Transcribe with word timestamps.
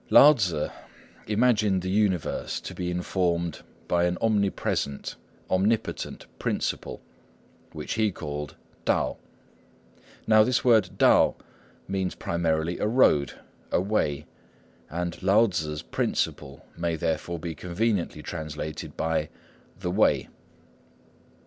Lao 0.09 0.33
Tzŭ 0.33 0.71
imagined 1.27 1.83
the 1.83 1.89
universe 1.91 2.59
to 2.59 2.73
be 2.73 2.89
informed 2.89 3.61
by 3.87 4.05
an 4.05 4.17
omnipresent, 4.19 5.15
omnipotent 5.47 6.25
Principle, 6.39 7.03
which 7.71 7.93
he 7.93 8.11
called 8.11 8.55
Tao. 8.83 9.17
Now 10.25 10.43
this 10.43 10.65
word 10.65 10.89
Tao 10.97 11.35
means 11.87 12.15
primarily 12.15 12.79
"a 12.79 12.87
road," 12.87 13.33
"a 13.71 13.79
way"; 13.79 14.25
and 14.89 15.21
Lao 15.21 15.45
Tzŭ's 15.45 15.83
Principle 15.83 16.65
may 16.75 16.95
therefore 16.95 17.37
be 17.37 17.53
conveniently 17.53 18.23
translated 18.23 18.97
by 18.97 19.29
"the 19.79 19.91
Way." 19.91 20.29